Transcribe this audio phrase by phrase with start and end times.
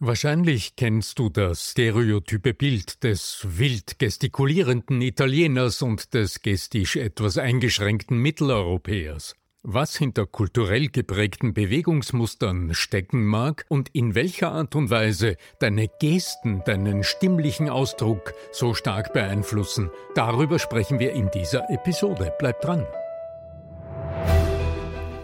[0.00, 8.16] Wahrscheinlich kennst du das stereotype Bild des wild gestikulierenden Italieners und des gestisch etwas eingeschränkten
[8.18, 9.34] Mitteleuropäers.
[9.64, 16.62] Was hinter kulturell geprägten Bewegungsmustern stecken mag und in welcher Art und Weise deine Gesten
[16.64, 22.32] deinen stimmlichen Ausdruck so stark beeinflussen, darüber sprechen wir in dieser Episode.
[22.38, 22.86] Bleib dran.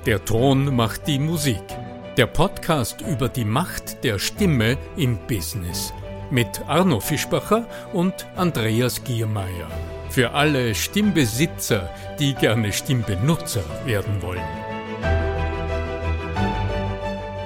[0.05, 1.63] Der Ton macht die Musik.
[2.17, 5.93] Der Podcast über die Macht der Stimme im Business
[6.31, 9.69] mit Arno Fischbacher und Andreas Giermeier.
[10.11, 11.91] Für alle Stimmbesitzer,
[12.21, 14.45] die gerne Stimmbenutzer werden wollen.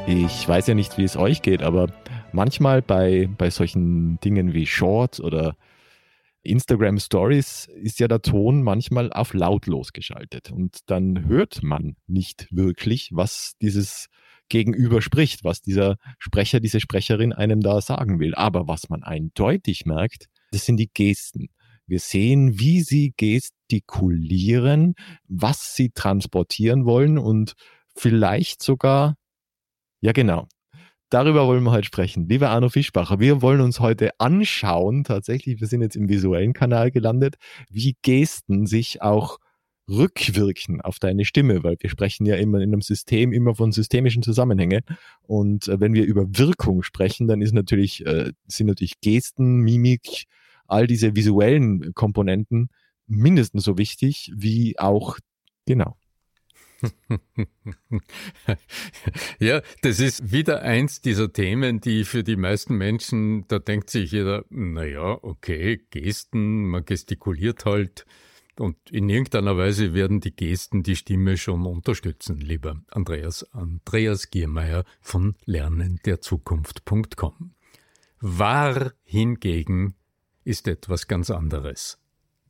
[0.06, 1.86] Ich weiß ja nicht, wie es euch geht, aber
[2.32, 5.56] manchmal bei, bei solchen Dingen wie Shorts oder
[6.42, 12.48] Instagram Stories ist ja der Ton manchmal auf lautlos geschaltet und dann hört man nicht
[12.50, 14.10] wirklich, was dieses
[14.48, 18.34] gegenüber spricht, was dieser Sprecher, diese Sprecherin einem da sagen will.
[18.34, 21.48] Aber was man eindeutig merkt, das sind die Gesten.
[21.86, 24.94] Wir sehen, wie sie gestikulieren,
[25.26, 27.54] was sie transportieren wollen und
[27.96, 29.14] vielleicht sogar,
[30.00, 30.48] ja genau,
[31.10, 32.28] darüber wollen wir heute sprechen.
[32.28, 36.90] Lieber Arno Fischbacher, wir wollen uns heute anschauen, tatsächlich, wir sind jetzt im visuellen Kanal
[36.90, 37.36] gelandet,
[37.70, 39.38] wie Gesten sich auch
[39.88, 44.22] rückwirken auf deine Stimme, weil wir sprechen ja immer in einem System immer von systemischen
[44.22, 44.82] Zusammenhängen.
[45.22, 50.24] Und äh, wenn wir über Wirkung sprechen, dann ist natürlich, äh, sind natürlich Gesten, Mimik,
[50.66, 52.68] all diese visuellen Komponenten
[53.06, 55.18] mindestens so wichtig wie auch,
[55.66, 55.96] genau.
[59.40, 64.12] ja, das ist wieder eins dieser Themen, die für die meisten Menschen, da denkt sich
[64.12, 68.06] jeder, naja, okay, Gesten, man gestikuliert halt,
[68.60, 73.44] und in irgendeiner Weise werden die Gesten die Stimme schon unterstützen, lieber Andreas.
[73.52, 77.54] Andreas Giermeier von lernenderzukunft.com.
[78.20, 79.94] Wahr hingegen
[80.44, 81.98] ist etwas ganz anderes.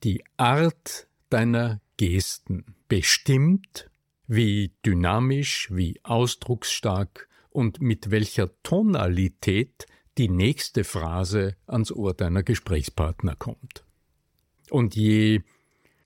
[0.02, 3.90] Die Art deiner Gesten bestimmt,
[4.26, 9.86] wie dynamisch, wie ausdrucksstark und mit welcher Tonalität
[10.16, 13.84] die nächste Phrase ans Ohr deiner Gesprächspartner kommt.
[14.70, 15.42] Und je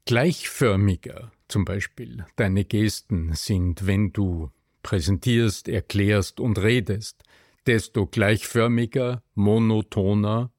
[0.04, 4.50] gleichförmiger zum Beispiel deine Gesten sind, wenn du
[4.82, 7.22] präsentierst, erklärst und redest,
[7.66, 10.50] desto gleichförmiger, monotoner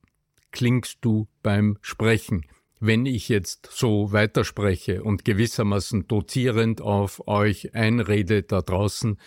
[0.51, 2.45] klingst du beim Sprechen.
[2.79, 9.17] Wenn ich jetzt so weiterspreche und gewissermaßen dozierend auf euch einrede da draußen,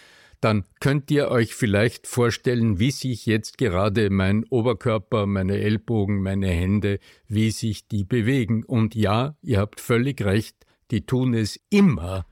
[0.41, 6.49] dann könnt ihr euch vielleicht vorstellen, wie sich jetzt gerade mein Oberkörper, meine Ellbogen, meine
[6.49, 8.65] Hände, wie sich die bewegen.
[8.65, 10.57] Und ja, ihr habt völlig recht,
[10.91, 12.27] die tun es immer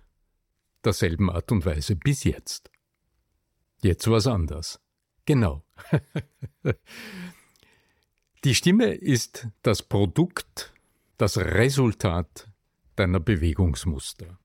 [0.84, 2.70] derselben Art und Weise bis jetzt.
[3.82, 4.80] Jetzt was anders.
[5.26, 5.64] Genau.
[8.44, 10.74] die Stimme ist das Produkt,
[11.16, 12.48] das Resultat
[12.96, 14.38] deiner Bewegungsmuster.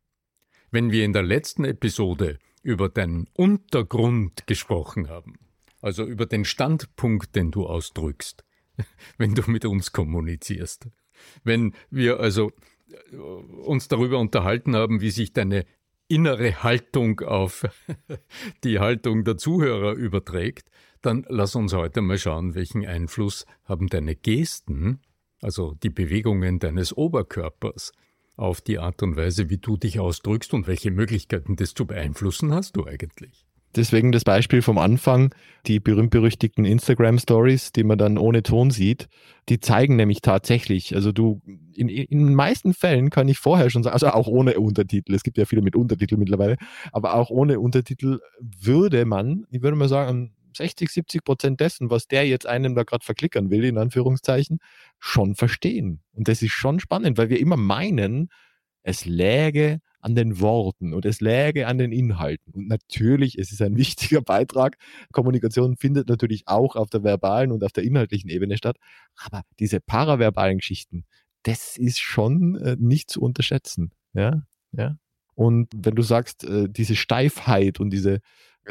[0.72, 5.40] Wenn wir in der letzten Episode über deinen Untergrund gesprochen haben,
[5.82, 8.44] also über den Standpunkt, den du ausdrückst,
[9.18, 10.88] wenn du mit uns kommunizierst.
[11.44, 12.52] Wenn wir also
[12.92, 15.66] äh, uns darüber unterhalten haben, wie sich deine
[16.08, 17.66] innere Haltung auf
[18.64, 20.70] die Haltung der Zuhörer überträgt,
[21.02, 25.00] dann lass uns heute mal schauen, welchen Einfluss haben deine Gesten,
[25.42, 27.94] also die Bewegungen deines Oberkörpers,
[28.40, 32.54] auf die Art und Weise, wie du dich ausdrückst und welche Möglichkeiten das zu beeinflussen
[32.54, 33.46] hast du eigentlich?
[33.76, 35.36] Deswegen das Beispiel vom Anfang,
[35.68, 39.10] die berühmt-berüchtigten Instagram-Stories, die man dann ohne Ton sieht,
[39.48, 41.40] die zeigen nämlich tatsächlich, also du,
[41.76, 45.22] in, in den meisten Fällen kann ich vorher schon sagen, also auch ohne Untertitel, es
[45.22, 46.56] gibt ja viele mit Untertitel mittlerweile,
[46.92, 52.08] aber auch ohne Untertitel würde man, ich würde mal sagen, 60, 70 Prozent dessen, was
[52.08, 54.60] der jetzt einem da gerade verklickern will, in Anführungszeichen,
[55.00, 56.02] schon verstehen.
[56.14, 58.30] Und das ist schon spannend, weil wir immer meinen,
[58.84, 62.54] es läge an den Worten und es läge an den Inhalten.
[62.54, 64.78] Und natürlich, es ist ein wichtiger Beitrag.
[65.12, 68.78] Kommunikation findet natürlich auch auf der verbalen und auf der inhaltlichen Ebene statt.
[69.16, 71.06] Aber diese paraverbalen Geschichten,
[71.44, 73.92] das ist schon äh, nicht zu unterschätzen.
[74.14, 74.98] Ja, ja.
[75.36, 78.20] Und wenn du sagst, äh, diese Steifheit und diese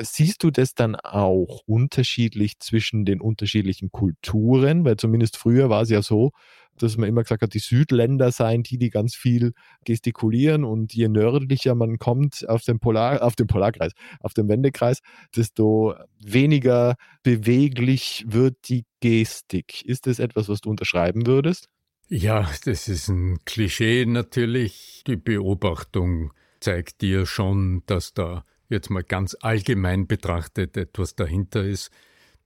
[0.00, 4.84] Siehst du das dann auch unterschiedlich zwischen den unterschiedlichen Kulturen?
[4.84, 6.30] Weil zumindest früher war es ja so,
[6.76, 9.52] dass man immer gesagt hat, die Südländer seien die, die ganz viel
[9.84, 15.00] gestikulieren und je nördlicher man kommt auf den Polar, auf den Polarkreis, auf den Wendekreis,
[15.34, 19.84] desto weniger beweglich wird die Gestik.
[19.84, 21.68] Ist das etwas, was du unterschreiben würdest?
[22.08, 25.02] Ja, das ist ein Klischee natürlich.
[25.06, 31.90] Die Beobachtung zeigt dir schon, dass da jetzt mal ganz allgemein betrachtet etwas dahinter ist.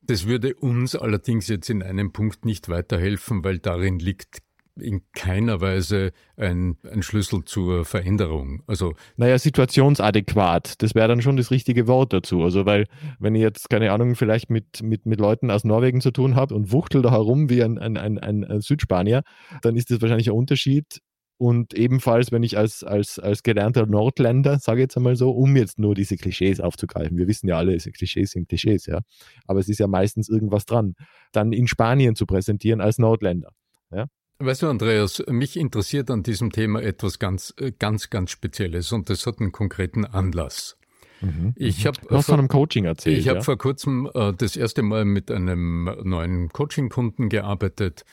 [0.03, 4.43] Das würde uns allerdings jetzt in einem Punkt nicht weiterhelfen, weil darin liegt
[4.81, 8.63] in keiner Weise ein, ein Schlüssel zur Veränderung.
[8.67, 12.43] Also naja, situationsadäquat, das wäre dann schon das richtige Wort dazu.
[12.43, 12.87] Also weil,
[13.19, 16.55] wenn ich jetzt, keine Ahnung, vielleicht mit, mit, mit Leuten aus Norwegen zu tun habe
[16.55, 19.23] und wuchtel da herum wie ein, ein, ein, ein Südspanier,
[19.63, 21.01] dann ist das wahrscheinlich ein Unterschied.
[21.39, 25.57] Und ebenfalls, wenn ich als, als, als gelernter Nordländer, sage ich jetzt einmal so, um
[25.57, 29.01] jetzt nur diese Klischees aufzugreifen, wir wissen ja alle, Klischees sind Klischees, ja,
[29.47, 30.95] aber es ist ja meistens irgendwas dran,
[31.33, 33.51] dann in Spanien zu präsentieren als Nordländer.
[33.91, 34.07] Ja?
[34.39, 39.11] Weißt du, Andreas, mich interessiert an diesem Thema etwas ganz, äh, ganz, ganz Spezielles und
[39.11, 40.77] das hat einen konkreten Anlass.
[41.23, 41.89] Mhm, ich mhm.
[41.89, 43.19] habe du hast von einem Coaching erzählt.
[43.19, 43.35] Ich ja?
[43.35, 48.05] habe vor kurzem äh, das erste Mal mit einem neuen Coaching-Kunden gearbeitet.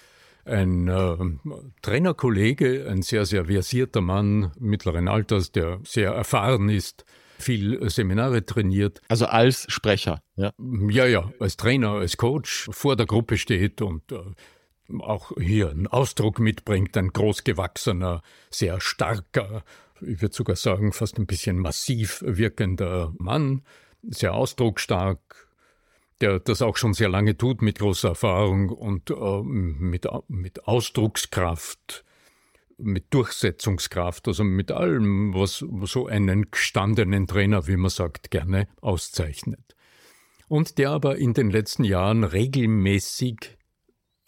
[0.46, 1.16] Ein äh,
[1.82, 7.06] Trainerkollege, ein sehr, sehr versierter Mann mittleren Alters, der sehr erfahren ist,
[7.38, 9.02] viel Seminare trainiert.
[9.08, 10.54] Also als Sprecher, ja?
[10.90, 14.20] Ja, ja, als Trainer, als Coach vor der Gruppe steht und äh,
[15.00, 19.64] auch hier einen Ausdruck mitbringt, ein großgewachsener, sehr starker,
[20.02, 23.64] ich würde sogar sagen, fast ein bisschen massiv wirkender Mann,
[24.02, 25.49] sehr ausdrucksstark,
[26.22, 32.04] der das auch schon sehr lange tut mit großer Erfahrung und äh, mit, mit Ausdruckskraft,
[32.78, 39.76] mit Durchsetzungskraft, also mit allem, was so einen gestandenen Trainer, wie man sagt, gerne auszeichnet.
[40.48, 43.58] Und der aber in den letzten Jahren regelmäßig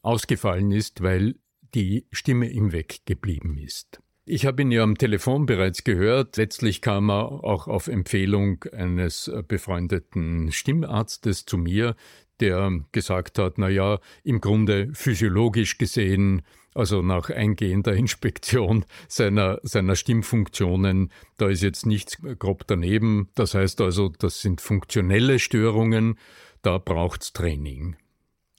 [0.01, 1.35] ausgefallen ist, weil
[1.73, 4.01] die Stimme ihm weggeblieben ist.
[4.23, 6.37] Ich habe ihn ja am Telefon bereits gehört.
[6.37, 11.95] Letztlich kam er auch auf Empfehlung eines befreundeten Stimmarztes zu mir,
[12.39, 16.43] der gesagt hat, na ja, im Grunde physiologisch gesehen,
[16.75, 23.29] also nach eingehender Inspektion seiner, seiner Stimmfunktionen, da ist jetzt nichts grob daneben.
[23.33, 26.17] Das heißt also, das sind funktionelle Störungen,
[26.61, 27.95] da braucht's Training.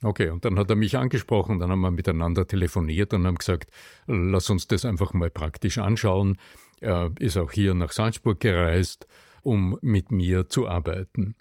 [0.03, 3.71] Okay, und dann hat er mich angesprochen, dann haben wir miteinander telefoniert und haben gesagt,
[4.05, 6.37] lass uns das einfach mal praktisch anschauen.
[6.81, 9.07] Er ist auch hier nach Salzburg gereist,
[9.41, 11.35] um mit mir zu arbeiten.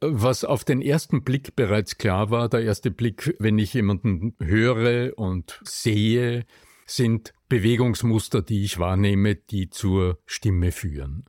[0.00, 5.18] Was auf den ersten Blick bereits klar war, der erste Blick, wenn ich jemanden höre
[5.18, 6.44] und sehe,
[6.86, 11.24] sind Bewegungsmuster, die ich wahrnehme, die zur Stimme führen.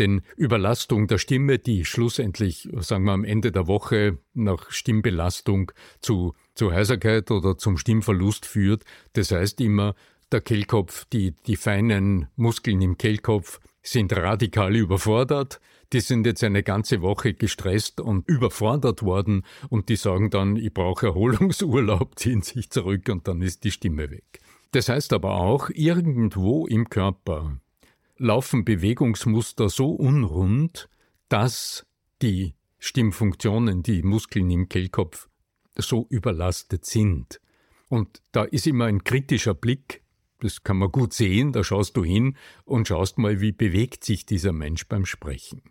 [0.00, 6.32] Denn Überlastung der Stimme, die schlussendlich, sagen wir am Ende der Woche nach Stimmbelastung zu,
[6.54, 9.94] zu Heiserkeit oder zum Stimmverlust führt, das heißt immer,
[10.32, 15.60] der Kehlkopf, die, die feinen Muskeln im Kehlkopf sind radikal überfordert.
[15.92, 20.72] Die sind jetzt eine ganze Woche gestresst und überfordert worden und die sagen dann, ich
[20.72, 24.40] brauche Erholungsurlaub, ziehen sich zurück und dann ist die Stimme weg.
[24.72, 27.60] Das heißt aber auch, irgendwo im Körper
[28.20, 30.88] laufen Bewegungsmuster so unrund,
[31.28, 31.86] dass
[32.20, 35.28] die Stimmfunktionen, die Muskeln im Kehlkopf
[35.76, 37.40] so überlastet sind.
[37.88, 40.02] Und da ist immer ein kritischer Blick,
[40.40, 44.26] das kann man gut sehen, da schaust du hin und schaust mal, wie bewegt sich
[44.26, 45.62] dieser Mensch beim Sprechen.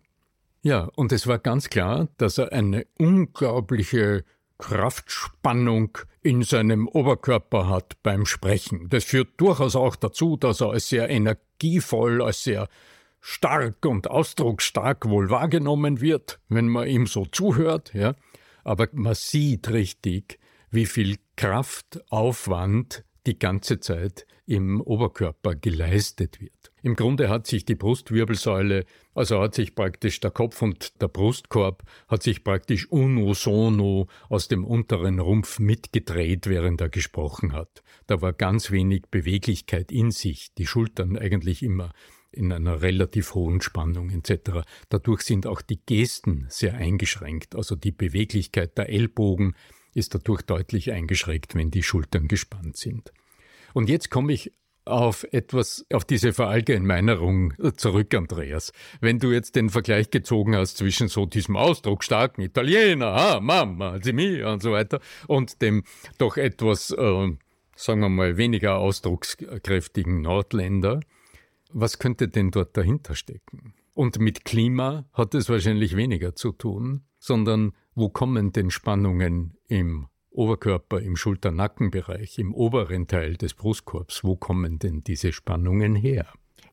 [0.62, 4.25] Ja, und es war ganz klar, dass er eine unglaubliche
[4.59, 8.88] Kraftspannung in seinem Oberkörper hat beim Sprechen.
[8.89, 12.67] Das führt durchaus auch dazu, dass er als sehr energievoll, als sehr
[13.21, 18.15] stark und ausdrucksstark wohl wahrgenommen wird, wenn man ihm so zuhört, ja.
[18.63, 20.39] Aber man sieht richtig,
[20.69, 26.72] wie viel Kraftaufwand die ganze Zeit im Oberkörper geleistet wird.
[26.82, 31.84] Im Grunde hat sich die Brustwirbelsäule, also hat sich praktisch der Kopf und der Brustkorb,
[32.08, 37.84] hat sich praktisch uno sono aus dem unteren Rumpf mitgedreht, während er gesprochen hat.
[38.08, 41.91] Da war ganz wenig Beweglichkeit in sich, die Schultern eigentlich immer
[42.32, 44.62] in einer relativ hohen Spannung etc.
[44.89, 49.53] Dadurch sind auch die Gesten sehr eingeschränkt, also die Beweglichkeit der Ellbogen
[49.94, 53.12] ist dadurch deutlich eingeschränkt, wenn die Schultern gespannt sind.
[53.73, 54.51] Und jetzt komme ich
[54.85, 58.71] auf etwas, auf diese Verallgemeinerung zurück, Andreas.
[59.01, 64.13] Wenn du jetzt den Vergleich gezogen hast zwischen so diesem ausdrucksstarken Italiener, ah, Mamma, di
[64.13, 65.83] mia und so weiter, und dem
[66.17, 67.38] doch etwas, äh,
[67.75, 70.99] sagen wir mal, weniger ausdruckskräftigen Nordländer,
[71.71, 73.73] was könnte denn dort dahinter stecken?
[73.93, 80.07] Und mit Klima hat es wahrscheinlich weniger zu tun, sondern wo kommen denn Spannungen im
[80.39, 84.24] Oberkörper, im Schulter-Nackenbereich, im oberen Teil des Brustkorbs.
[84.24, 86.25] Wo kommen denn diese Spannungen her?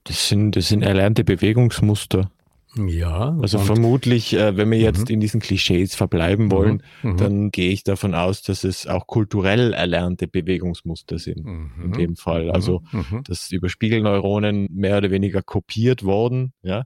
[0.04, 2.30] Das sind, das sind erlernte Bewegungsmuster.
[2.76, 3.37] Ja.
[3.40, 5.14] Also vermutlich, äh, wenn wir jetzt mhm.
[5.14, 7.11] in diesen Klischees verbleiben wollen, mhm.
[7.11, 7.16] mhm.
[7.16, 11.44] dann gehe ich davon aus, dass es auch kulturell erlernte Bewegungsmuster sind.
[11.44, 11.70] Mhm.
[11.85, 12.50] In dem Fall.
[12.50, 13.23] Also, mhm.
[13.25, 16.85] dass über Spiegelneuronen mehr oder weniger kopiert worden, ja.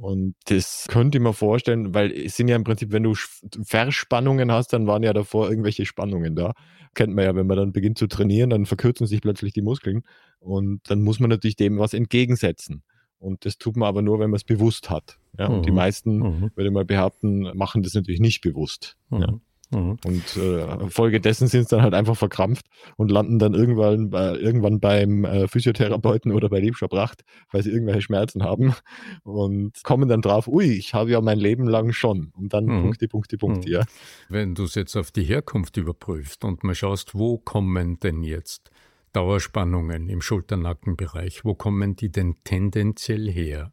[0.00, 3.14] Und das könnte ich mir vorstellen, weil es sind ja im Prinzip, wenn du
[3.62, 6.54] Verspannungen hast, dann waren ja davor irgendwelche Spannungen da.
[6.94, 10.02] Kennt man ja, wenn man dann beginnt zu trainieren, dann verkürzen sich plötzlich die Muskeln
[10.38, 12.82] und dann muss man natürlich dem was entgegensetzen.
[13.18, 15.18] Und das tut man aber nur, wenn man es bewusst hat.
[15.38, 15.56] Ja, mhm.
[15.56, 15.76] Und die mhm.
[15.76, 16.50] meisten, mhm.
[16.54, 18.96] würde ich mal behaupten, machen das natürlich nicht bewusst.
[19.10, 19.20] Mhm.
[19.20, 19.40] Ja.
[19.70, 19.96] Mhm.
[20.04, 24.80] Und äh, folgedessen sind es dann halt einfach verkrampft und landen dann irgendwann, bei, irgendwann
[24.80, 27.22] beim äh, Physiotherapeuten oder bei Liebscher Pracht,
[27.52, 28.74] weil sie irgendwelche Schmerzen haben
[29.22, 32.32] und kommen dann drauf, ui, ich habe ja mein Leben lang schon.
[32.36, 32.82] Und dann mhm.
[32.82, 33.74] Punkte, Punkte, Punkte, mhm.
[33.74, 33.82] ja.
[34.28, 38.70] Wenn du es jetzt auf die Herkunft überprüfst und mal schaust, wo kommen denn jetzt
[39.12, 43.72] Dauerspannungen im Schulternackenbereich, wo kommen die denn tendenziell her?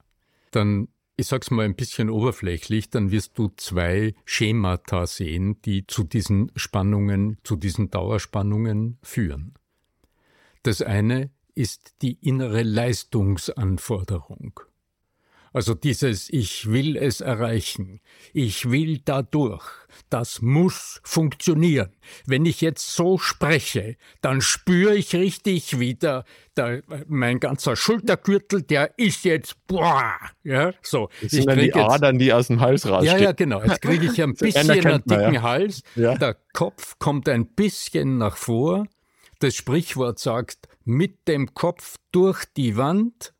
[0.51, 0.87] Dann
[1.17, 6.51] ich sag's mal ein bisschen oberflächlich, dann wirst du zwei Schemata sehen, die zu diesen
[6.55, 9.55] Spannungen, zu diesen Dauerspannungen führen.
[10.61, 14.59] Das eine ist die innere Leistungsanforderung.
[15.57, 17.99] Also dieses Ich will es erreichen,
[18.31, 19.63] ich will dadurch,
[20.11, 21.95] das muss funktionieren.
[22.27, 28.99] Wenn ich jetzt so spreche, dann spüre ich richtig wieder, der, mein ganzer Schultergürtel, der
[28.99, 31.09] ist jetzt boah, ja, so.
[31.23, 33.17] Das sind ich dann die Adern, die aus dem Hals rausstehen.
[33.17, 33.63] Ja, ja, genau.
[33.63, 35.41] Jetzt kriege ich ein bisschen einen dicken ja.
[35.41, 35.81] Hals.
[35.95, 36.13] Ja.
[36.19, 38.85] Der Kopf kommt ein bisschen nach vor.
[39.39, 43.33] Das Sprichwort sagt, mit dem Kopf durch die Wand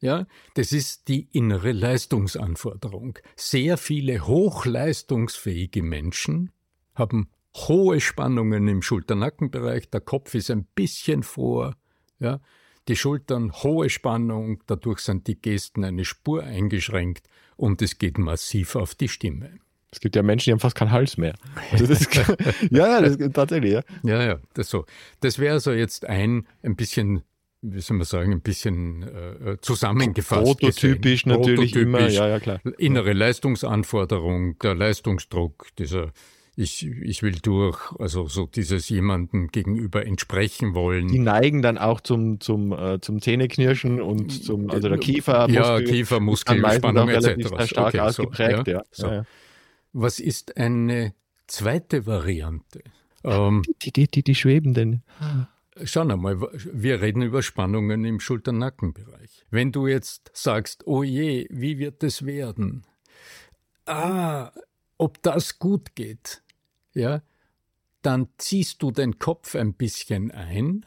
[0.00, 3.18] ja, das ist die innere Leistungsanforderung.
[3.36, 6.52] Sehr viele hochleistungsfähige Menschen
[6.94, 11.74] haben hohe Spannungen im Schulternackenbereich, der Kopf ist ein bisschen vor,
[12.20, 12.40] ja,
[12.86, 18.76] die Schultern hohe Spannung, dadurch sind die Gesten eine Spur eingeschränkt und es geht massiv
[18.76, 19.58] auf die Stimme.
[19.90, 21.34] Es gibt ja Menschen, die haben fast keinen Hals mehr.
[21.72, 22.14] Also ist,
[22.70, 23.82] ja, das, tatsächlich, ja.
[24.02, 24.84] Ja, ja, das so.
[25.20, 27.22] Das wäre also jetzt ein, ein bisschen
[27.62, 30.44] wie soll man sagen, ein bisschen äh, zusammengefasst.
[30.44, 31.38] Prototypisch gesehen.
[31.40, 32.60] natürlich Prototypisch, immer, ja, ja, klar.
[32.78, 36.12] Innere Leistungsanforderung, der Leistungsdruck, dieser
[36.60, 41.06] ich, ich will durch, also so dieses jemandem gegenüber entsprechen wollen.
[41.06, 45.48] Die neigen dann auch zum, zum, äh, zum Zähneknirschen und zum, also der Kiefer.
[45.50, 47.64] Ja, Kiefermuskelspannung etc.
[47.64, 48.82] stark okay, ausgeprägt, so, ja.
[48.90, 49.06] So.
[49.06, 49.24] Ja.
[49.92, 51.14] Was ist eine
[51.46, 52.82] zweite Variante?
[53.22, 55.04] Ähm, die, die, die, die schwebenden.
[55.84, 59.46] Schau einmal, wir reden über Spannungen im Schulter-Nackenbereich.
[59.50, 62.84] Wenn du jetzt sagst, oh je, wie wird es werden?
[63.86, 64.52] Ah,
[64.98, 66.42] ob das gut geht,
[66.94, 67.22] ja,
[68.02, 70.84] dann ziehst du den Kopf ein bisschen ein.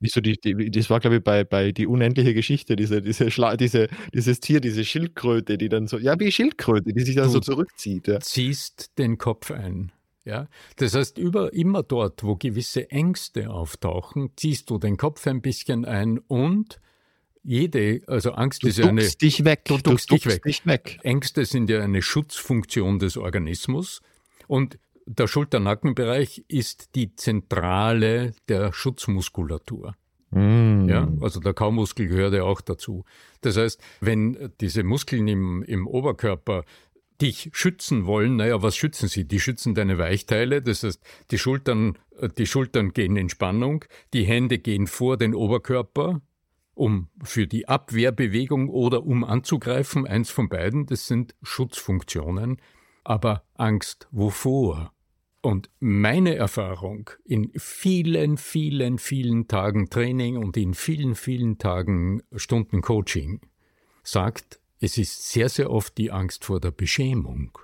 [0.00, 3.56] Wieso die, die, das war, glaube ich, bei, bei die unendliche Geschichte, diese, diese Schla
[3.56, 7.32] diese, dieses Tier, diese Schildkröte, die dann so, ja, wie Schildkröte, die sich dann du
[7.32, 8.08] so zurückzieht.
[8.08, 8.18] Ja.
[8.20, 9.92] Ziehst den Kopf ein.
[10.24, 10.48] Ja?
[10.76, 15.84] Das heißt, über, immer dort, wo gewisse Ängste auftauchen, ziehst du den Kopf ein bisschen
[15.84, 16.80] ein und
[17.42, 19.02] jede, also Angst du ist ja eine.
[19.02, 19.64] Dich weg.
[19.64, 20.42] Du, du duckst dich weg.
[20.42, 20.98] dich weg.
[21.02, 24.02] Ängste sind ja eine Schutzfunktion des Organismus
[24.46, 29.94] und der Schulter-Nackenbereich ist die Zentrale der Schutzmuskulatur.
[30.30, 30.88] Mm.
[30.88, 33.04] Ja, also der Kaumuskel gehört ja auch dazu.
[33.40, 36.64] Das heißt, wenn diese Muskeln im, im Oberkörper
[37.20, 39.26] dich schützen wollen, naja, was schützen sie?
[39.26, 44.24] Die schützen deine Weichteile, das heißt, die Schultern, äh, die Schultern gehen in Spannung, die
[44.24, 46.20] Hände gehen vor den Oberkörper,
[46.74, 52.60] um für die Abwehrbewegung oder um anzugreifen, eins von beiden, das sind Schutzfunktionen.
[53.04, 54.92] Aber Angst wovor?
[55.42, 62.82] Und meine Erfahrung in vielen, vielen, vielen Tagen Training und in vielen, vielen Tagen Stunden
[62.82, 63.40] Coaching
[64.02, 67.58] sagt, es ist sehr, sehr oft die Angst vor der Beschämung.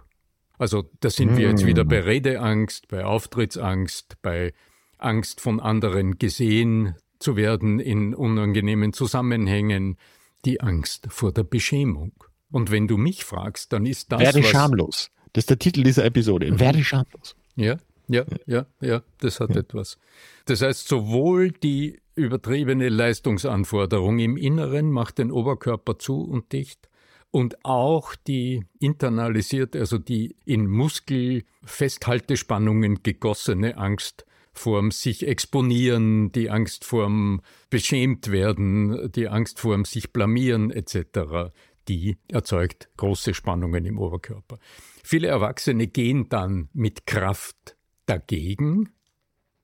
[0.58, 2.04] Also da sind wir jetzt wieder bei mm.
[2.04, 4.54] Redeangst, bei Auftrittsangst, bei
[4.98, 9.96] Angst von anderen gesehen zu werden in unangenehmen Zusammenhängen,
[10.44, 12.12] die Angst vor der Beschämung.
[12.50, 14.20] Und wenn du mich fragst, dann ist das.
[14.20, 15.10] Werde schamlos.
[15.32, 16.50] Das ist der Titel dieser Episode.
[16.50, 16.60] Mhm.
[16.60, 17.36] Werde schamlos.
[17.56, 17.76] Ja,
[18.08, 19.60] ja, ja, ja, das hat ja.
[19.60, 19.98] etwas.
[20.44, 26.88] Das heißt, sowohl die übertriebene Leistungsanforderung im Inneren macht den Oberkörper zu und dicht,
[27.36, 34.24] und auch die internalisiert, also die in Muskelfesthaltespannungen gegossene Angst
[34.54, 41.52] vorm sich exponieren, die Angst vorm beschämt werden, die Angst vorm sich blamieren etc.,
[41.88, 44.58] die erzeugt große Spannungen im Oberkörper.
[45.04, 47.76] Viele Erwachsene gehen dann mit Kraft
[48.06, 48.94] dagegen.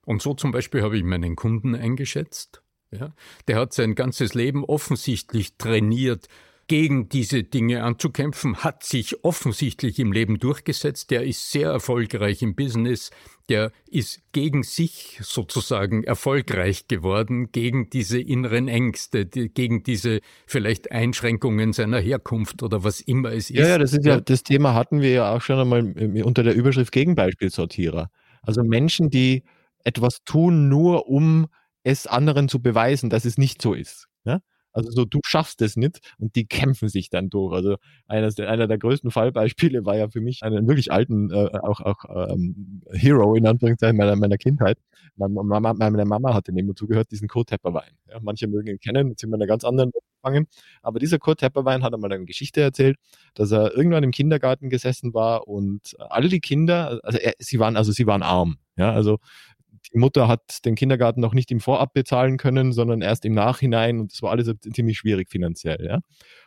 [0.05, 2.61] Und so zum Beispiel habe ich meinen Kunden eingeschätzt.
[2.91, 3.15] Ja,
[3.47, 6.27] der hat sein ganzes Leben offensichtlich trainiert,
[6.73, 11.11] gegen diese Dinge anzukämpfen, hat sich offensichtlich im Leben durchgesetzt.
[11.11, 13.11] Der ist sehr erfolgreich im Business.
[13.47, 20.91] Der ist gegen sich sozusagen erfolgreich geworden, gegen diese inneren Ängste, die, gegen diese vielleicht
[20.91, 23.59] Einschränkungen seiner Herkunft oder was immer es ist.
[23.59, 26.55] Ja, ja, das ist ja, das Thema hatten wir ja auch schon einmal unter der
[26.55, 28.09] Überschrift Gegenbeispielsortierer.
[28.41, 29.43] Also Menschen, die
[29.83, 31.49] etwas tun, nur um
[31.83, 34.07] es anderen zu beweisen, dass es nicht so ist.
[34.25, 34.39] Ja?
[34.73, 37.53] Also so, du schaffst es nicht und die kämpfen sich dann durch.
[37.53, 37.77] Also
[38.07, 41.79] einer der, einer der größten Fallbeispiele war ja für mich einen wirklich alten, äh, auch,
[41.81, 44.77] auch ähm, Hero in Anführungszeichen meiner, meiner Kindheit.
[45.15, 47.91] Meine Mama, meine Mama hatte neben zugehört, diesen Kurt Tepperwein.
[48.09, 49.91] Ja, manche mögen ihn kennen, jetzt sind wir in einer ganz anderen
[50.23, 50.47] gefangen.
[50.81, 52.97] Aber dieser Kurt Tepperwein hat einmal eine Geschichte erzählt,
[53.35, 57.77] dass er irgendwann im Kindergarten gesessen war und alle die Kinder, also er, sie waren,
[57.77, 58.57] also sie waren arm.
[58.75, 59.19] Ja, also
[59.93, 63.99] die Mutter hat den Kindergarten noch nicht im Vorab bezahlen können, sondern erst im Nachhinein
[63.99, 65.85] und das war alles ziemlich schwierig finanziell.
[65.85, 65.99] Ja.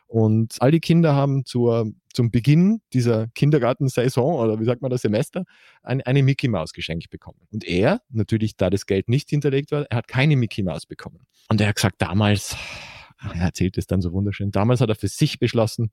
[0.08, 5.02] Und all die Kinder haben zur, zum Beginn dieser Kindergartensaison oder wie sagt man das
[5.02, 5.44] Semester
[5.82, 7.40] ein, eine Mickey Maus geschenkt bekommen.
[7.52, 11.26] Und er, natürlich da das Geld nicht hinterlegt war, er hat keine Mickey Maus bekommen.
[11.48, 12.56] Und er hat gesagt, damals,
[13.20, 15.90] er erzählt es dann so wunderschön, damals hat er für sich beschlossen,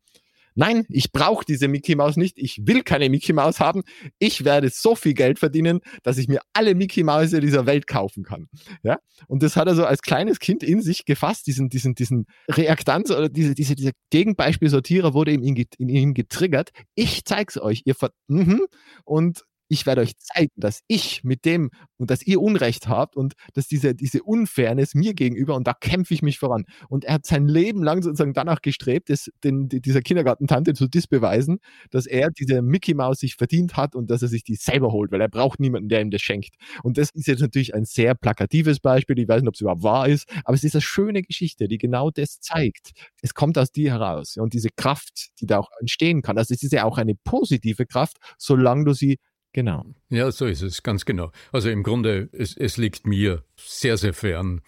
[0.55, 2.37] Nein, ich brauche diese Mickey Maus nicht.
[2.37, 3.83] Ich will keine Mickey Maus haben.
[4.19, 8.23] Ich werde so viel Geld verdienen, dass ich mir alle Mickey Mäuse dieser Welt kaufen
[8.23, 8.47] kann.
[8.83, 8.99] Ja?
[9.27, 13.11] Und das hat er so als kleines Kind in sich gefasst, diesen, diesen, diesen Reaktanz
[13.11, 16.71] oder diese, diese, dieser Gegenbeispiel-Sortierer wurde in ihm, in getriggert.
[16.95, 18.65] Ich zeig's euch, ihr ver mhm.
[19.05, 19.43] und
[19.73, 23.67] ich werde euch zeigen, dass ich mit dem und dass ihr Unrecht habt und dass
[23.67, 26.65] diese, diese Unfairness mir gegenüber und da kämpfe ich mich voran.
[26.89, 31.59] Und er hat sein Leben lang sozusagen danach gestrebt, das, den, dieser Kindergartentante zu disbeweisen,
[31.89, 35.11] dass er diese Mickey Mouse sich verdient hat und dass er sich die selber holt,
[35.11, 36.55] weil er braucht niemanden, der ihm das schenkt.
[36.83, 39.17] Und das ist jetzt natürlich ein sehr plakatives Beispiel.
[39.17, 41.79] Ich weiß nicht, ob es überhaupt wahr ist, aber es ist eine schöne Geschichte, die
[41.79, 42.91] genau das zeigt.
[43.21, 44.37] Es kommt aus dir heraus.
[44.37, 47.87] Und diese Kraft, die da auch entstehen kann, also es ist ja auch eine positive
[47.87, 49.17] Kraft, solange du sie
[49.53, 49.85] Genau.
[50.09, 51.31] Ja, so ist es, ganz genau.
[51.51, 54.61] Also im Grunde, es, es liegt mir sehr, sehr fern,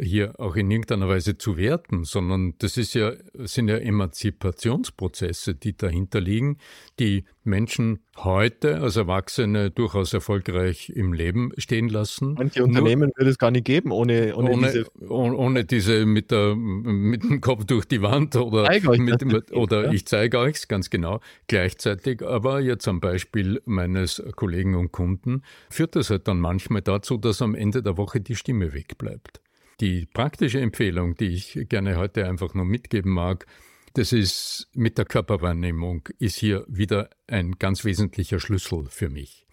[0.00, 5.76] hier auch in irgendeiner Weise zu werten, sondern das ist ja, sind ja Emanzipationsprozesse, die
[5.76, 6.58] dahinter liegen,
[7.00, 12.34] die Menschen heute als Erwachsene durchaus erfolgreich im Leben stehen lassen.
[12.34, 16.54] Manche Unternehmen würde es gar nicht geben, ohne, ohne, ohne diese, ohne diese mit, der,
[16.54, 18.68] mit dem Kopf durch die Wand oder,
[18.98, 19.92] mit, mit, oder ja.
[19.92, 21.20] ich zeige euch es ganz genau.
[21.48, 27.16] Gleichzeitig aber jetzt am Beispiel meines Kollegen und Kunden führt das halt dann manchmal dazu,
[27.16, 29.40] dass am Ende der Woche die Stimme wegbleibt.
[29.80, 33.46] Die praktische Empfehlung, die ich gerne heute einfach nur mitgeben mag,
[33.94, 39.46] das ist mit der Körperwahrnehmung, ist hier wieder ein ganz wesentlicher Schlüssel für mich.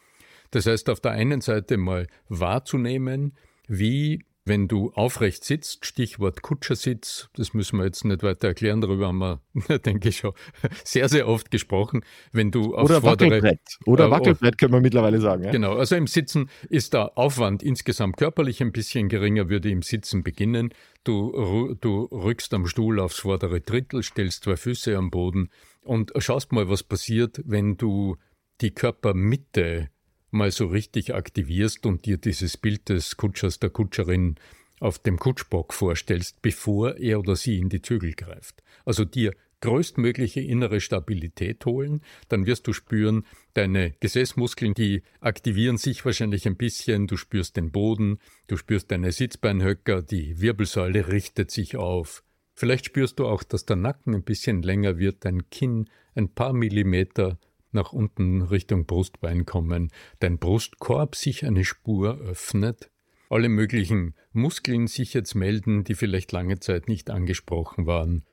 [0.52, 3.36] Das heißt, auf der einen Seite mal wahrzunehmen,
[3.68, 9.08] wie wenn du aufrecht sitzt, Stichwort Kutschersitz, das müssen wir jetzt nicht weiter erklären, darüber
[9.08, 9.42] haben wir,
[9.80, 10.34] denke ich, schon
[10.84, 12.06] sehr, sehr oft gesprochen.
[12.32, 13.60] Wenn du Oder Wackelbrett.
[13.86, 15.44] Oder äh, Wackelbrett können wir mittlerweile sagen.
[15.44, 15.52] Ja?
[15.52, 20.24] Genau, also im Sitzen ist der Aufwand insgesamt körperlich ein bisschen geringer, würde im Sitzen
[20.24, 20.74] beginnen.
[21.04, 25.50] Du, du rückst am Stuhl aufs vordere Drittel, stellst zwei Füße am Boden
[25.82, 28.18] und schaust mal, was passiert, wenn du
[28.62, 29.90] die Körpermitte
[30.36, 34.36] mal so richtig aktivierst und dir dieses Bild des Kutschers, der Kutscherin
[34.80, 38.62] auf dem Kutschbock vorstellst, bevor er oder sie in die Zügel greift.
[38.84, 46.06] Also dir größtmögliche innere Stabilität holen, dann wirst du spüren, deine Gesäßmuskeln, die aktivieren sich
[46.06, 51.78] wahrscheinlich ein bisschen, du spürst den Boden, du spürst deine Sitzbeinhöcker, die Wirbelsäule richtet sich
[51.78, 52.24] auf.
[52.54, 56.54] Vielleicht spürst du auch, dass der Nacken ein bisschen länger wird, dein Kinn ein paar
[56.54, 57.39] Millimeter
[57.76, 62.90] nach unten Richtung Brustbein kommen, dein Brustkorb sich eine Spur öffnet,
[63.30, 68.24] alle möglichen Muskeln sich jetzt melden, die vielleicht lange Zeit nicht angesprochen waren.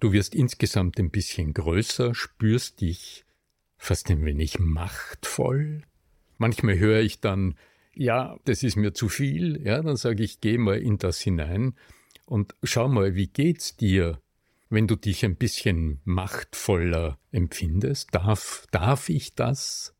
[0.00, 3.24] Du wirst insgesamt ein bisschen größer, spürst dich
[3.78, 5.82] fast ein wenig machtvoll.
[6.36, 7.56] Manchmal höre ich dann,
[7.94, 11.74] ja, das ist mir zu viel, ja, dann sage ich, geh mal in das hinein
[12.26, 14.20] und schau mal, wie geht's dir?
[14.70, 18.14] Wenn du dich ein bisschen machtvoller empfindest?
[18.14, 19.94] Darf, darf ich das?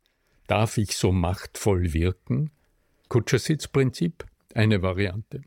[0.46, 2.50] Darf ich so machtvoll wirken?
[3.08, 5.42] Kutschersitzprinzip, eine Variante.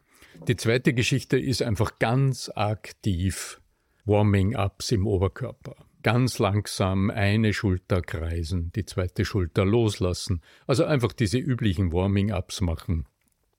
[0.48, 3.62] Die zweite Geschichte ist einfach ganz aktiv
[4.06, 5.76] Warming-ups im Oberkörper.
[6.02, 10.42] Ganz langsam eine Schulter kreisen, die zweite Schulter loslassen.
[10.66, 13.06] Also einfach diese üblichen Warming-ups machen.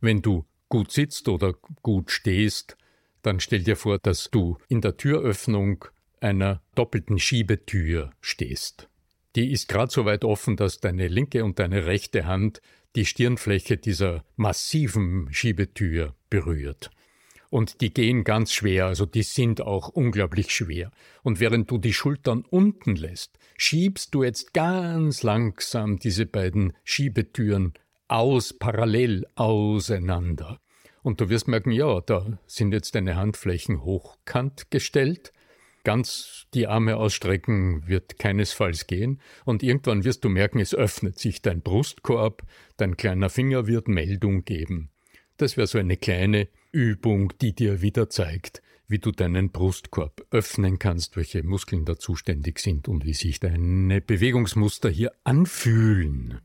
[0.00, 2.76] Wenn du gut sitzt oder gut stehst,
[3.22, 5.84] dann stell dir vor, dass du in der Türöffnung
[6.20, 8.88] einer doppelten Schiebetür stehst.
[9.34, 12.60] Die ist gerade so weit offen, dass deine linke und deine rechte Hand
[12.94, 16.90] die Stirnfläche dieser massiven Schiebetür berührt.
[17.52, 20.90] und die gehen ganz schwer, also die sind auch unglaublich schwer.
[21.22, 27.74] Und während du die Schultern unten lässt, schiebst du jetzt ganz langsam diese beiden Schiebetüren
[28.08, 30.60] aus, parallel auseinander.
[31.02, 35.32] Und du wirst merken, ja, da sind jetzt deine Handflächen hochkant gestellt.
[35.84, 39.20] Ganz die Arme ausstrecken wird keinesfalls gehen.
[39.44, 42.44] Und irgendwann wirst du merken, es öffnet sich dein Brustkorb,
[42.76, 44.90] dein kleiner Finger wird Meldung geben.
[45.38, 50.78] Das wäre so eine kleine Übung, die dir wieder zeigt, wie du deinen Brustkorb öffnen
[50.78, 56.40] kannst, welche Muskeln da zuständig sind und wie sich deine Bewegungsmuster hier anfühlen.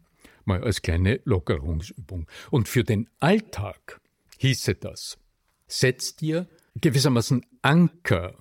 [0.46, 2.26] Mal als kleine Lockerungsübung.
[2.50, 4.00] Und für den Alltag
[4.38, 5.18] hieße das,
[5.68, 8.38] setz dir gewissermaßen Anker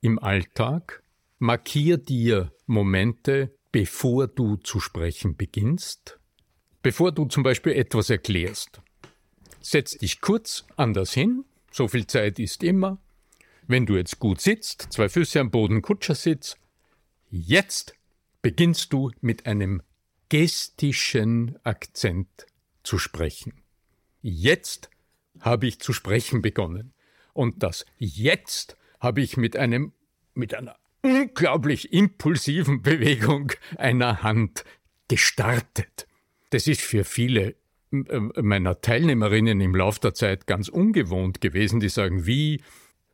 [0.00, 1.02] im Alltag,
[1.38, 6.18] markier dir Momente, bevor du zu sprechen beginnst,
[6.82, 8.80] bevor du zum Beispiel etwas erklärst.
[9.60, 12.98] Setz dich kurz anders hin, so viel Zeit ist immer.
[13.66, 16.56] Wenn du jetzt gut sitzt, zwei Füße am Boden, Kutschersitz,
[17.30, 17.94] jetzt
[18.42, 19.82] beginnst du mit einem
[20.28, 22.46] gestischen Akzent
[22.82, 23.52] zu sprechen.
[24.22, 24.90] Jetzt
[25.40, 26.92] habe ich zu sprechen begonnen.
[27.32, 29.92] Und das jetzt habe ich mit einem,
[30.34, 34.64] mit einer unglaublich impulsiven Bewegung einer Hand
[35.08, 36.06] gestartet.
[36.50, 37.56] Das ist für viele
[37.90, 42.62] meiner Teilnehmerinnen im Lauf der Zeit ganz ungewohnt gewesen, die sagen, wie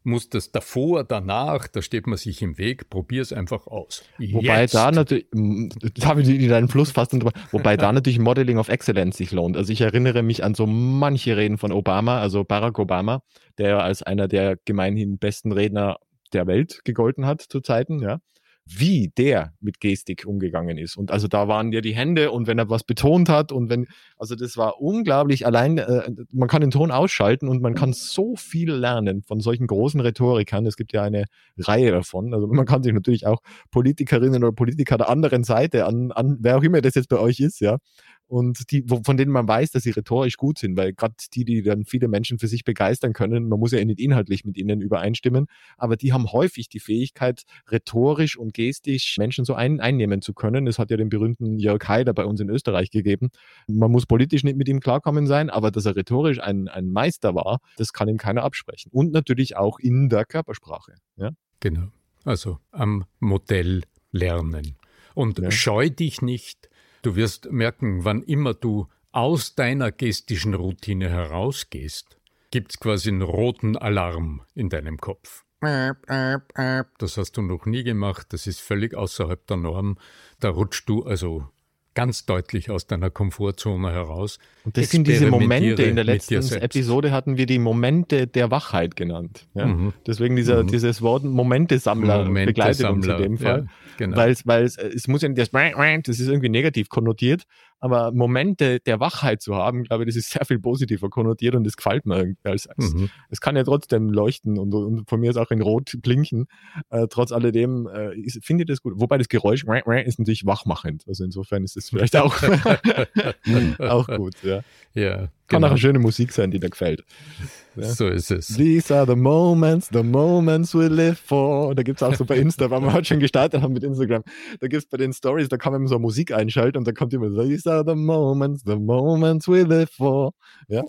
[0.07, 4.05] muss das davor, danach, da steht man sich im Weg, probier es einfach aus.
[4.19, 4.75] Wobei Jetzt.
[4.75, 5.27] da natürlich,
[5.95, 7.13] das habe ich in deinen Fluss fast
[7.53, 9.57] wobei da natürlich Modeling of Excellence sich lohnt.
[9.57, 13.23] Also ich erinnere mich an so manche Reden von Obama, also Barack Obama,
[13.59, 15.99] der als einer der gemeinhin besten Redner
[16.33, 18.21] der Welt gegolten hat zu Zeiten, ja
[18.69, 20.97] wie der mit Gestik umgegangen ist.
[20.97, 23.87] Und also da waren ja die Hände und wenn er was betont hat und wenn,
[24.19, 25.47] also das war unglaublich.
[25.47, 29.69] Allein, äh, man kann den Ton ausschalten und man kann so viel lernen von solchen
[29.69, 30.67] großen Rhetorikern.
[30.67, 31.27] Es gibt ja eine
[31.57, 32.35] Reihe davon.
[32.35, 36.59] Also man kann sich natürlich auch Politikerinnen oder Politiker der anderen Seite an, an wer
[36.59, 37.79] auch immer das jetzt bei euch ist, ja,
[38.29, 41.63] und die, von denen man weiß, dass sie rhetorisch gut sind, weil gerade die, die
[41.63, 45.47] dann viele Menschen für sich begeistern können, man muss ja nicht inhaltlich mit ihnen übereinstimmen,
[45.77, 50.67] aber die haben häufig die Fähigkeit, rhetorisch und gestisch Menschen so ein, einnehmen zu können.
[50.67, 53.31] Es hat ja den berühmten Jörg Haider bei uns in Österreich gegeben.
[53.69, 57.35] Man muss politisch nicht mit ihm klarkommen sein, aber dass er rhetorisch ein, ein Meister
[57.35, 58.91] war, das kann ihm keiner absprechen.
[58.93, 60.95] Und natürlich auch in der Körpersprache.
[61.17, 61.31] Ja?
[61.61, 61.89] Genau.
[62.25, 64.77] Also am Modell lernen.
[65.15, 65.51] Und ja.
[65.51, 66.69] scheu dich nicht,
[67.07, 72.19] Du wirst merken, wann immer du aus deiner gestischen Routine herausgehst,
[72.51, 75.45] gibt's quasi einen roten Alarm in deinem Kopf.
[75.61, 79.99] Das hast du noch nie gemacht, das ist völlig außerhalb der Norm.
[80.41, 81.49] Da rutschst du also
[81.97, 84.39] ganz deutlich aus deiner Komfortzone heraus.
[84.65, 88.97] Und das sind diese Momente, in der letzten Episode hatten wir die Momente der Wachheit
[88.97, 89.49] genannt.
[89.55, 89.67] Ja?
[89.67, 89.95] Mhm.
[90.07, 90.69] Deswegen dieser, mhm.
[90.69, 93.65] dieses Wort Momentesammler Momente begleitet uns in dem Fall.
[93.67, 94.17] Ja, genau.
[94.17, 97.45] Weil, weil es, muss ja das, das ist irgendwie negativ konnotiert,
[97.79, 101.65] aber Momente der Wachheit zu haben, glaube ich, das ist sehr viel positiver konnotiert und
[101.65, 102.49] das gefällt mir irgendwie.
[102.49, 103.11] Als, als, mhm.
[103.31, 106.47] Es kann ja trotzdem leuchten und, und von mir ist auch in Rot blinken.
[106.91, 108.95] Äh, trotz alledem äh, finde ich das gut.
[108.97, 111.05] Wobei das Geräusch ist natürlich wachmachend.
[111.07, 112.35] Also insofern ist es vielleicht auch,
[113.79, 114.35] auch gut.
[114.43, 114.63] Ja.
[114.95, 115.67] ja kann genau.
[115.69, 117.05] auch eine schöne Musik sein, die dir gefällt.
[117.41, 117.47] Ja.
[117.79, 118.49] So ist es.
[118.49, 121.75] These are the moments, the moments we live for.
[121.75, 124.23] Da gibt es auch so bei Insta, weil wir heute schon gestartet haben mit Instagram.
[124.61, 126.93] Da gibt es bei den Stories, da kann man immer so Musik einschalten und da
[126.93, 130.33] kommt immer These are the moments, the moments we live for.
[130.69, 130.85] Ja.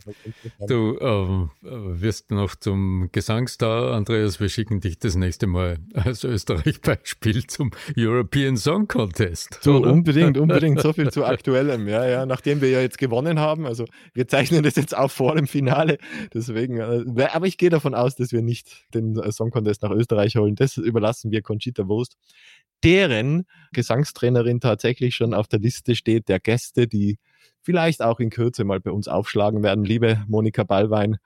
[0.68, 4.40] Du ähm, wirst noch zum Gesangsstar, Andreas.
[4.40, 9.60] Wir schicken dich das nächste Mal als Österreich-Beispiel zum European Song Contest.
[9.62, 9.92] So, oder?
[9.92, 10.78] unbedingt, unbedingt.
[10.88, 11.88] So viel zu aktuellem.
[11.88, 12.26] Ja, ja.
[12.26, 15.48] Nachdem wir ja jetzt gewonnen haben, also wir zeichnen zeichnen das jetzt auch vor dem
[15.48, 15.98] Finale.
[16.34, 19.92] Deswegen, äh, aber ich gehe davon aus, dass wir nicht den äh, Song Contest nach
[19.92, 20.56] Österreich holen.
[20.56, 22.18] Das überlassen wir Conchita Wurst,
[22.84, 27.20] deren Gesangstrainerin tatsächlich schon auf der Liste steht der Gäste, die
[27.62, 29.84] vielleicht auch in Kürze mal bei uns aufschlagen werden.
[29.84, 31.18] Liebe Monika Ballwein,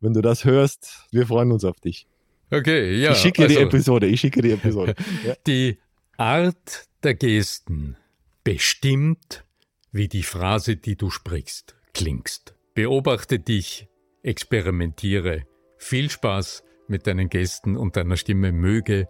[0.00, 2.06] wenn du das hörst, wir freuen uns auf dich.
[2.50, 3.12] Okay, ja.
[3.12, 4.94] Ich schicke also, die Episode, ich schicke die Episode.
[5.26, 5.34] ja.
[5.46, 5.78] Die
[6.16, 7.96] Art der Gesten
[8.42, 9.44] bestimmt,
[9.92, 12.53] wie die Phrase, die du sprichst, klingst.
[12.74, 13.88] Beobachte dich,
[14.24, 15.44] experimentiere.
[15.78, 19.06] Viel Spaß mit deinen Gästen und deiner Stimme möge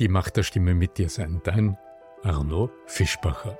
[0.00, 1.42] die Macht der Stimme mit dir sein.
[1.44, 1.76] Dein
[2.22, 3.58] Arno Fischbacher.